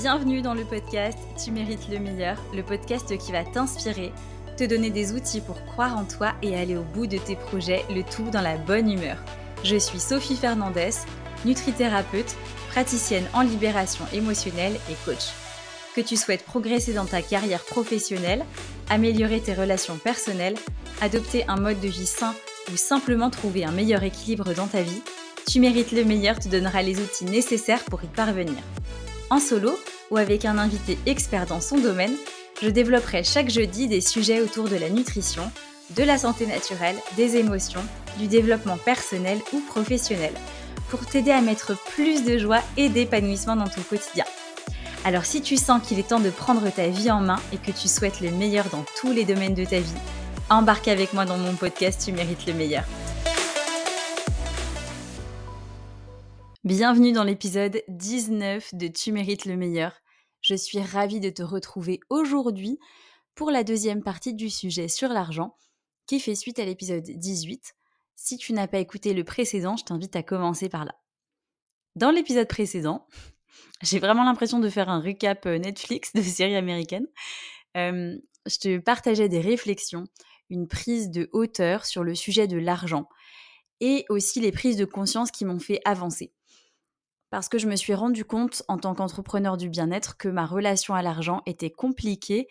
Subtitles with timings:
[0.00, 4.12] Bienvenue dans le podcast Tu mérites le meilleur, le podcast qui va t'inspirer,
[4.56, 7.84] te donner des outils pour croire en toi et aller au bout de tes projets,
[7.90, 9.16] le tout dans la bonne humeur.
[9.64, 10.90] Je suis Sophie Fernandez,
[11.44, 12.36] nutrithérapeute,
[12.68, 15.32] praticienne en libération émotionnelle et coach.
[15.96, 18.44] Que tu souhaites progresser dans ta carrière professionnelle,
[18.88, 20.56] améliorer tes relations personnelles,
[21.00, 22.36] adopter un mode de vie sain
[22.72, 25.02] ou simplement trouver un meilleur équilibre dans ta vie,
[25.48, 28.62] Tu mérites le meilleur te donnera les outils nécessaires pour y parvenir.
[29.30, 29.78] En solo
[30.10, 32.14] ou avec un invité expert dans son domaine,
[32.62, 35.50] je développerai chaque jeudi des sujets autour de la nutrition,
[35.96, 37.84] de la santé naturelle, des émotions,
[38.18, 40.32] du développement personnel ou professionnel,
[40.90, 44.24] pour t'aider à mettre plus de joie et d'épanouissement dans ton quotidien.
[45.04, 47.70] Alors si tu sens qu'il est temps de prendre ta vie en main et que
[47.70, 49.94] tu souhaites le meilleur dans tous les domaines de ta vie,
[50.50, 52.84] embarque avec moi dans mon podcast Tu mérites le meilleur.
[56.68, 60.02] Bienvenue dans l'épisode 19 de Tu mérites le meilleur.
[60.42, 62.78] Je suis ravie de te retrouver aujourd'hui
[63.34, 65.56] pour la deuxième partie du sujet sur l'argent
[66.06, 67.74] qui fait suite à l'épisode 18.
[68.16, 70.94] Si tu n'as pas écouté le précédent, je t'invite à commencer par là.
[71.96, 73.06] Dans l'épisode précédent,
[73.82, 77.08] j'ai vraiment l'impression de faire un recap euh, Netflix de séries américaines.
[77.74, 80.04] Je te partageais des réflexions,
[80.50, 83.08] une prise de hauteur sur le sujet de l'argent
[83.80, 86.34] et aussi les prises de conscience qui m'ont fait avancer.
[87.30, 90.94] Parce que je me suis rendu compte en tant qu'entrepreneur du bien-être que ma relation
[90.94, 92.48] à l'argent était compliquée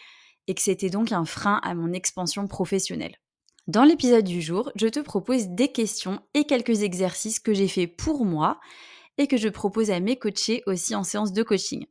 [0.47, 3.17] et que c'était donc un frein à mon expansion professionnelle.
[3.67, 7.87] Dans l'épisode du jour, je te propose des questions et quelques exercices que j'ai fait
[7.87, 8.59] pour moi
[9.17, 11.85] et que je propose à mes coachés aussi en séance de coaching.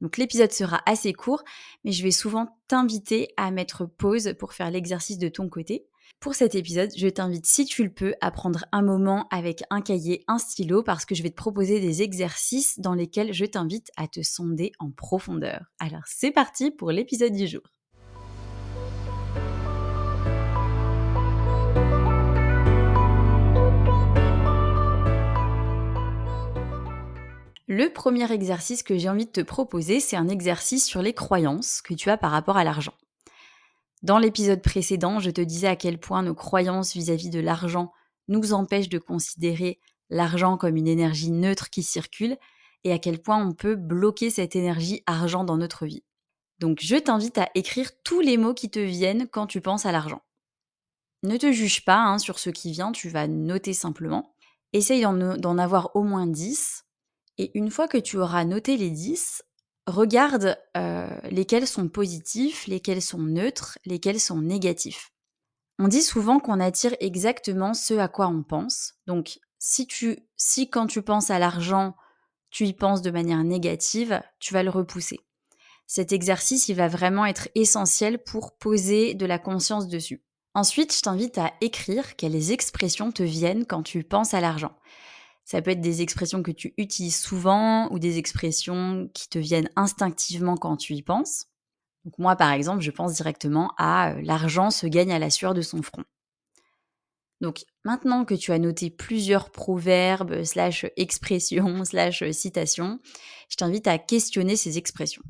[0.00, 1.42] Donc l'épisode sera assez court,
[1.84, 5.86] mais je vais souvent t'inviter à mettre pause pour faire l'exercice de ton côté.
[6.24, 9.82] Pour cet épisode, je t'invite, si tu le peux, à prendre un moment avec un
[9.82, 13.90] cahier, un stylo, parce que je vais te proposer des exercices dans lesquels je t'invite
[13.98, 15.66] à te sonder en profondeur.
[15.78, 17.60] Alors c'est parti pour l'épisode du jour.
[27.68, 31.82] Le premier exercice que j'ai envie de te proposer, c'est un exercice sur les croyances
[31.82, 32.94] que tu as par rapport à l'argent.
[34.04, 37.90] Dans l'épisode précédent, je te disais à quel point nos croyances vis-à-vis de l'argent
[38.28, 42.36] nous empêchent de considérer l'argent comme une énergie neutre qui circule
[42.84, 46.04] et à quel point on peut bloquer cette énergie argent dans notre vie.
[46.58, 49.92] Donc je t'invite à écrire tous les mots qui te viennent quand tu penses à
[49.92, 50.20] l'argent.
[51.22, 54.34] Ne te juge pas hein, sur ce qui vient, tu vas noter simplement.
[54.74, 56.84] Essaye d'en avoir au moins 10
[57.38, 59.44] et une fois que tu auras noté les 10,
[59.86, 65.12] regarde euh, lesquels sont positifs, lesquels sont neutres, lesquels sont négatifs.
[65.78, 68.94] On dit souvent qu'on attire exactement ce à quoi on pense.
[69.06, 71.96] Donc, si, tu, si quand tu penses à l'argent,
[72.50, 75.20] tu y penses de manière négative, tu vas le repousser.
[75.86, 80.24] Cet exercice, il va vraiment être essentiel pour poser de la conscience dessus.
[80.54, 84.76] Ensuite, je t'invite à écrire quelles expressions te viennent quand tu penses à l'argent.
[85.44, 89.68] Ça peut être des expressions que tu utilises souvent ou des expressions qui te viennent
[89.76, 91.46] instinctivement quand tu y penses.
[92.18, 95.62] Moi, par exemple, je pense directement à euh, l'argent se gagne à la sueur de
[95.62, 96.04] son front.
[97.40, 103.00] Donc maintenant que tu as noté plusieurs proverbes, slash expressions, slash citations,
[103.48, 105.22] je t'invite à questionner ces expressions.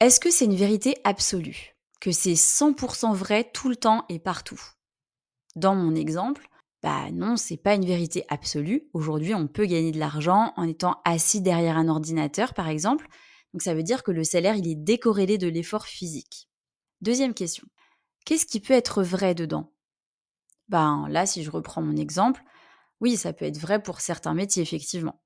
[0.00, 1.74] Est-ce que c'est une vérité absolue?
[2.00, 4.60] Que c'est 100% vrai tout le temps et partout?
[5.54, 6.48] Dans mon exemple,
[6.86, 8.88] bah non, c'est pas une vérité absolue.
[8.92, 13.08] Aujourd'hui, on peut gagner de l'argent en étant assis derrière un ordinateur, par exemple.
[13.52, 16.48] Donc ça veut dire que le salaire, il est décorrélé de l'effort physique.
[17.00, 17.66] Deuxième question.
[18.24, 19.72] Qu'est-ce qui peut être vrai dedans?
[20.68, 22.44] Ben là, si je reprends mon exemple,
[23.00, 25.20] oui, ça peut être vrai pour certains métiers, effectivement.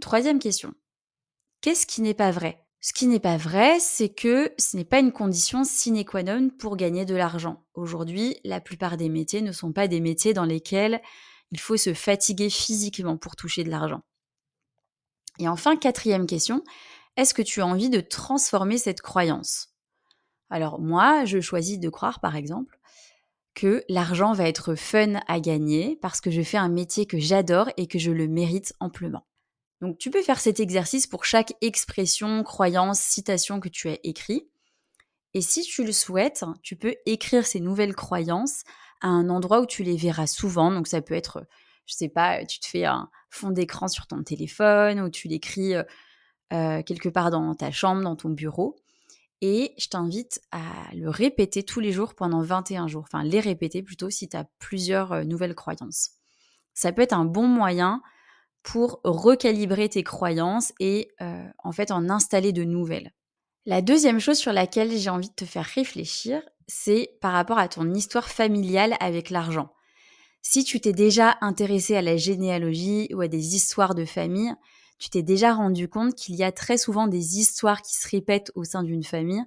[0.00, 0.74] Troisième question.
[1.60, 2.65] Qu'est-ce qui n'est pas vrai?
[2.86, 6.50] Ce qui n'est pas vrai, c'est que ce n'est pas une condition sine qua non
[6.50, 7.64] pour gagner de l'argent.
[7.74, 11.02] Aujourd'hui, la plupart des métiers ne sont pas des métiers dans lesquels
[11.50, 14.02] il faut se fatiguer physiquement pour toucher de l'argent.
[15.40, 16.62] Et enfin, quatrième question,
[17.16, 19.74] est-ce que tu as envie de transformer cette croyance?
[20.48, 22.78] Alors moi, je choisis de croire, par exemple,
[23.54, 27.68] que l'argent va être fun à gagner parce que je fais un métier que j'adore
[27.78, 29.26] et que je le mérite amplement.
[29.80, 34.48] Donc tu peux faire cet exercice pour chaque expression, croyance, citation que tu as écrit.
[35.34, 38.62] Et si tu le souhaites, tu peux écrire ces nouvelles croyances
[39.02, 40.70] à un endroit où tu les verras souvent.
[40.70, 41.46] Donc ça peut être,
[41.84, 45.74] je sais pas, tu te fais un fond d'écran sur ton téléphone ou tu l'écris
[45.74, 45.82] euh,
[46.52, 48.76] euh, quelque part dans ta chambre, dans ton bureau.
[49.42, 50.62] Et je t'invite à
[50.94, 53.02] le répéter tous les jours pendant 21 jours.
[53.02, 56.12] Enfin, les répéter plutôt si tu as plusieurs euh, nouvelles croyances.
[56.72, 58.00] Ça peut être un bon moyen
[58.66, 63.12] pour recalibrer tes croyances et euh, en fait en installer de nouvelles.
[63.64, 67.68] La deuxième chose sur laquelle j'ai envie de te faire réfléchir, c'est par rapport à
[67.68, 69.72] ton histoire familiale avec l'argent.
[70.42, 74.52] Si tu t'es déjà intéressé à la généalogie ou à des histoires de famille,
[74.98, 78.50] tu t'es déjà rendu compte qu'il y a très souvent des histoires qui se répètent
[78.56, 79.44] au sein d'une famille.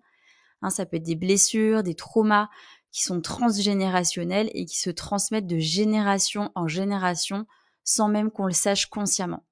[0.62, 2.48] Hein, ça peut être des blessures, des traumas
[2.94, 7.46] qui sont transgénérationnels et qui se transmettent de génération en génération
[7.90, 9.44] sans même qu'on le sache consciemment.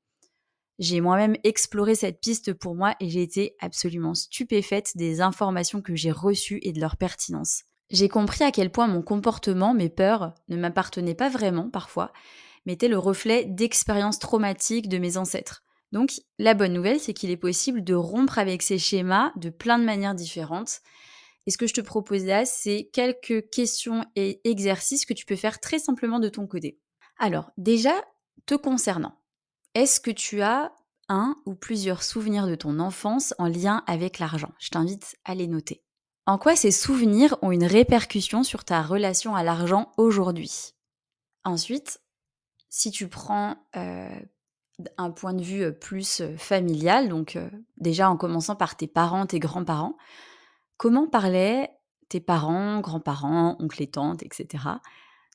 [0.78, 5.96] J'ai moi-même exploré cette piste pour moi et j'ai été absolument stupéfaite des informations que
[5.96, 7.64] j'ai reçues et de leur pertinence.
[7.90, 12.14] J'ai compris à quel point mon comportement, mes peurs, ne m'appartenaient pas vraiment parfois,
[12.66, 15.64] mais étaient le reflet d'expériences traumatiques de mes ancêtres.
[15.92, 19.80] Donc la bonne nouvelle, c'est qu'il est possible de rompre avec ces schémas de plein
[19.80, 20.82] de manières différentes.
[21.48, 25.38] Et ce que je te propose là, c'est quelques questions et exercices que tu peux
[25.38, 26.78] faire très simplement de ton côté.
[27.18, 27.94] Alors, déjà,
[28.46, 29.16] te concernant,
[29.74, 30.72] est-ce que tu as
[31.10, 34.52] un ou plusieurs souvenirs de ton enfance en lien avec l'argent?
[34.60, 35.84] Je t'invite à les noter.
[36.26, 40.74] En quoi ces souvenirs ont une répercussion sur ta relation à l'argent aujourd'hui?
[41.46, 42.02] Ensuite,
[42.70, 44.20] si tu prends euh,
[44.98, 47.38] un point de vue plus familial, donc
[47.78, 49.98] déjà en commençant par tes parents, tes grands-parents,
[50.76, 51.72] comment parlaient
[52.10, 54.64] tes parents, grands-parents, oncles et tantes, etc.,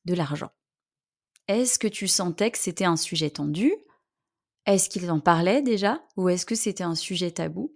[0.05, 0.51] de l'argent?
[1.49, 3.75] Est-ce que tu sentais que c'était un sujet tendu?
[4.67, 6.03] Est-ce qu'ils en parlaient déjà?
[6.17, 7.75] Ou est-ce que c'était un sujet tabou?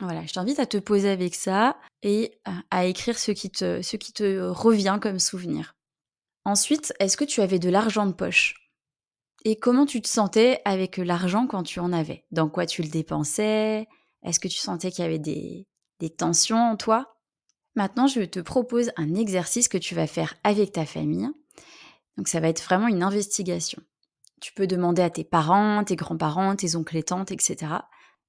[0.00, 3.96] Voilà, je t'invite à te poser avec ça et à écrire ce qui te, ce
[3.96, 5.76] qui te revient comme souvenir.
[6.44, 8.70] Ensuite, est-ce que tu avais de l'argent de poche?
[9.44, 12.24] Et comment tu te sentais avec l'argent quand tu en avais?
[12.30, 13.86] Dans quoi tu le dépensais?
[14.22, 15.66] Est-ce que tu sentais qu'il y avait des,
[16.00, 17.16] des tensions en toi?
[17.76, 21.28] Maintenant, je te propose un exercice que tu vas faire avec ta famille.
[22.16, 23.82] Donc ça va être vraiment une investigation.
[24.40, 27.72] Tu peux demander à tes parents, tes grands-parents, tes oncles et tantes, etc.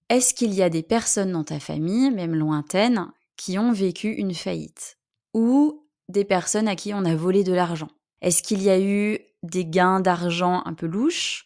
[0.09, 4.33] Est-ce qu'il y a des personnes dans ta famille, même lointaines, qui ont vécu une
[4.33, 4.97] faillite
[5.33, 7.89] Ou des personnes à qui on a volé de l'argent?
[8.21, 11.45] Est-ce qu'il y a eu des gains d'argent un peu louches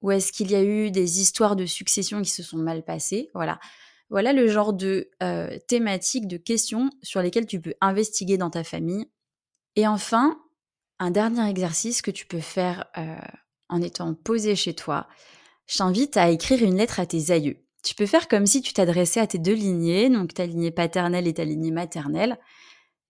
[0.00, 3.30] Ou est-ce qu'il y a eu des histoires de succession qui se sont mal passées?
[3.34, 3.58] Voilà.
[4.10, 8.62] Voilà le genre de euh, thématiques, de questions sur lesquelles tu peux investiguer dans ta
[8.62, 9.06] famille.
[9.74, 10.38] Et enfin,
[11.10, 13.16] dernier exercice que tu peux faire euh,
[13.68, 15.08] en étant posé chez toi,
[15.66, 17.64] je t'invite à écrire une lettre à tes aïeux.
[17.82, 21.26] Tu peux faire comme si tu t'adressais à tes deux lignées, donc ta lignée paternelle
[21.26, 22.38] et ta lignée maternelle.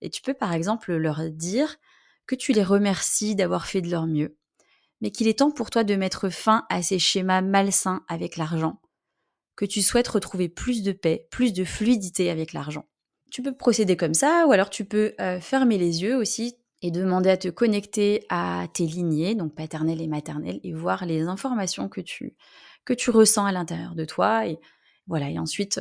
[0.01, 1.77] Et tu peux par exemple leur dire
[2.27, 4.39] que tu les remercies d'avoir fait de leur mieux,
[5.01, 8.81] mais qu'il est temps pour toi de mettre fin à ces schémas malsains avec l'argent,
[9.57, 12.87] que tu souhaites retrouver plus de paix, plus de fluidité avec l'argent.
[13.31, 16.91] Tu peux procéder comme ça, ou alors tu peux euh, fermer les yeux aussi, et
[16.91, 21.89] demander à te connecter à tes lignées, donc paternelle et maternelle, et voir les informations
[21.89, 22.37] que tu,
[22.85, 24.47] que tu ressens à l'intérieur de toi.
[24.47, 24.59] Et
[25.07, 25.81] voilà, et ensuite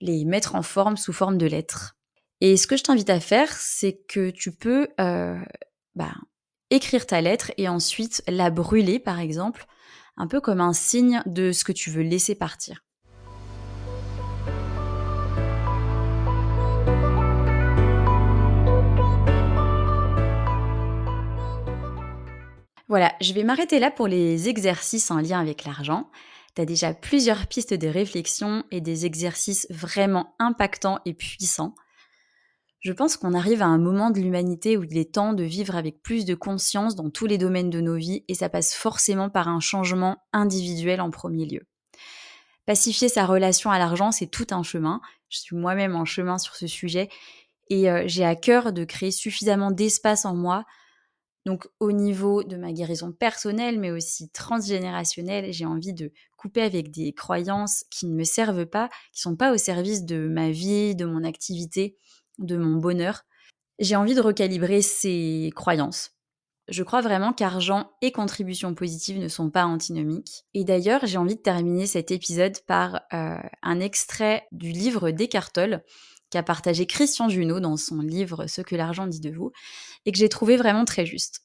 [0.00, 1.96] les mettre en forme sous forme de lettres.
[2.40, 5.38] Et ce que je t'invite à faire, c'est que tu peux euh,
[5.94, 6.14] bah,
[6.70, 9.66] écrire ta lettre et ensuite la brûler, par exemple,
[10.16, 12.84] un peu comme un signe de ce que tu veux laisser partir.
[22.92, 26.10] Voilà, je vais m'arrêter là pour les exercices en lien avec l'argent.
[26.54, 31.74] Tu as déjà plusieurs pistes de réflexion et des exercices vraiment impactants et puissants.
[32.80, 35.74] Je pense qu'on arrive à un moment de l'humanité où il est temps de vivre
[35.74, 39.30] avec plus de conscience dans tous les domaines de nos vies et ça passe forcément
[39.30, 41.62] par un changement individuel en premier lieu.
[42.66, 45.00] Pacifier sa relation à l'argent, c'est tout un chemin.
[45.30, 47.08] Je suis moi-même en chemin sur ce sujet
[47.70, 50.66] et euh, j'ai à cœur de créer suffisamment d'espace en moi
[51.44, 56.90] donc au niveau de ma guérison personnelle, mais aussi transgénérationnelle, j'ai envie de couper avec
[56.90, 60.94] des croyances qui ne me servent pas, qui sont pas au service de ma vie,
[60.94, 61.96] de mon activité,
[62.38, 63.24] de mon bonheur.
[63.78, 66.12] J'ai envie de recalibrer ces croyances.
[66.68, 70.44] Je crois vraiment qu'argent et contribution positive ne sont pas antinomiques.
[70.54, 75.52] Et d'ailleurs, j'ai envie de terminer cet épisode par euh, un extrait du livre d'Eckhart
[76.32, 79.52] qu'a partagé Christian Junot dans son livre Ce que l'argent dit de vous,
[80.06, 81.42] et que j'ai trouvé vraiment très juste.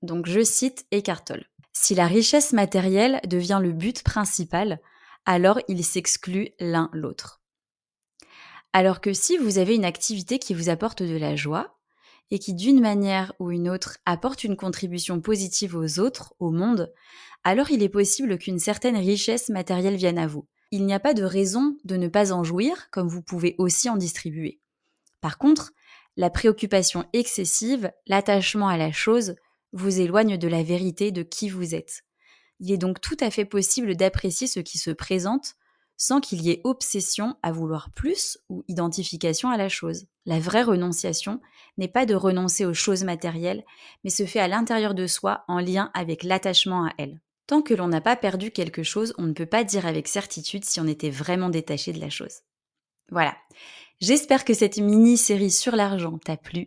[0.00, 1.24] Donc je cite Eckhart.
[1.72, 4.80] Si la richesse matérielle devient le but principal,
[5.26, 7.42] alors il s'exclut l'un l'autre.
[8.72, 11.76] Alors que si vous avez une activité qui vous apporte de la joie,
[12.30, 16.92] et qui d'une manière ou une autre apporte une contribution positive aux autres, au monde,
[17.44, 21.14] alors il est possible qu'une certaine richesse matérielle vienne à vous il n'y a pas
[21.14, 24.60] de raison de ne pas en jouir, comme vous pouvez aussi en distribuer.
[25.20, 25.72] Par contre,
[26.16, 29.36] la préoccupation excessive, l'attachement à la chose,
[29.72, 32.02] vous éloigne de la vérité de qui vous êtes.
[32.60, 35.56] Il est donc tout à fait possible d'apprécier ce qui se présente
[35.98, 40.06] sans qu'il y ait obsession à vouloir plus ou identification à la chose.
[40.26, 41.40] La vraie renonciation
[41.78, 43.64] n'est pas de renoncer aux choses matérielles,
[44.04, 47.20] mais se fait à l'intérieur de soi en lien avec l'attachement à elles.
[47.46, 50.64] Tant que l'on n'a pas perdu quelque chose, on ne peut pas dire avec certitude
[50.64, 52.40] si on était vraiment détaché de la chose.
[53.10, 53.36] Voilà.
[54.00, 56.66] J'espère que cette mini-série sur l'argent t'a plu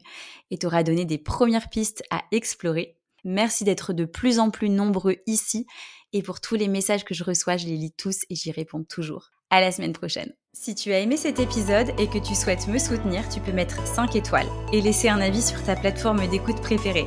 [0.50, 2.98] et t'aura donné des premières pistes à explorer.
[3.26, 5.68] Merci d'être de plus en plus nombreux ici
[6.14, 8.84] et pour tous les messages que je reçois, je les lis tous et j'y réponds
[8.84, 9.32] toujours.
[9.52, 10.34] À la semaine prochaine.
[10.54, 13.86] Si tu as aimé cet épisode et que tu souhaites me soutenir, tu peux mettre
[13.86, 17.06] 5 étoiles et laisser un avis sur ta plateforme d'écoute préférée.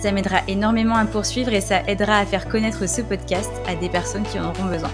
[0.00, 3.88] Ça m'aidera énormément à poursuivre et ça aidera à faire connaître ce podcast à des
[3.88, 4.90] personnes qui en auront besoin.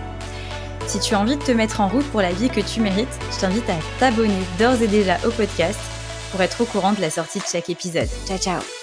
[0.86, 3.18] Si tu as envie de te mettre en route pour la vie que tu mérites,
[3.32, 5.78] je t'invite à t'abonner d'ores et déjà au podcast
[6.30, 8.08] pour être au courant de la sortie de chaque épisode.
[8.26, 8.81] Ciao ciao